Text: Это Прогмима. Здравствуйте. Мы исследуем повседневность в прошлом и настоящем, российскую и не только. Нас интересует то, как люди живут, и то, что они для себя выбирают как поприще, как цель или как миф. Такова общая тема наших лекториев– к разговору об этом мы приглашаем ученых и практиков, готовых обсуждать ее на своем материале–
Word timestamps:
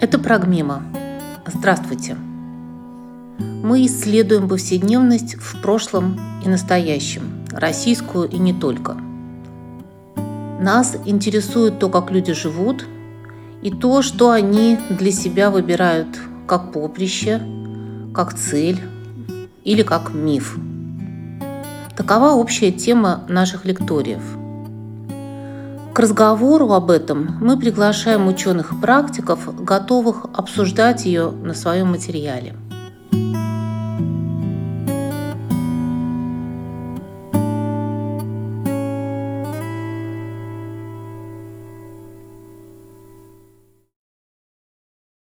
Это 0.00 0.20
Прогмима. 0.20 0.84
Здравствуйте. 1.44 2.16
Мы 3.38 3.84
исследуем 3.86 4.48
повседневность 4.48 5.34
в 5.34 5.60
прошлом 5.60 6.20
и 6.44 6.48
настоящем, 6.48 7.44
российскую 7.50 8.28
и 8.28 8.38
не 8.38 8.52
только. 8.52 8.96
Нас 10.60 10.96
интересует 11.04 11.80
то, 11.80 11.88
как 11.88 12.12
люди 12.12 12.32
живут, 12.32 12.86
и 13.60 13.72
то, 13.72 14.02
что 14.02 14.30
они 14.30 14.78
для 14.88 15.10
себя 15.10 15.50
выбирают 15.50 16.16
как 16.46 16.70
поприще, 16.72 17.42
как 18.14 18.34
цель 18.34 18.80
или 19.64 19.82
как 19.82 20.14
миф. 20.14 20.58
Такова 21.96 22.34
общая 22.34 22.70
тема 22.70 23.24
наших 23.28 23.64
лекториев– 23.64 24.22
к 25.98 26.00
разговору 26.00 26.74
об 26.74 26.92
этом 26.92 27.36
мы 27.40 27.58
приглашаем 27.58 28.28
ученых 28.28 28.70
и 28.70 28.76
практиков, 28.76 29.40
готовых 29.64 30.26
обсуждать 30.32 31.04
ее 31.04 31.32
на 31.32 31.54
своем 31.54 31.88
материале– 31.88 32.54